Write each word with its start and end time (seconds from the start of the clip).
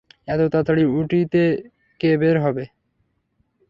এত 0.27 0.41
তাড়াতাড়ি 0.53 0.83
উটিতে 0.97 1.43
কে 2.01 2.11
বের 2.17 2.35
হবে? 2.39 2.63